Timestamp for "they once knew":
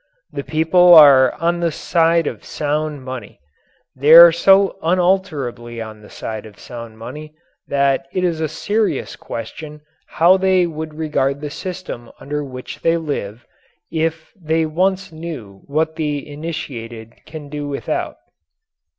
14.35-15.61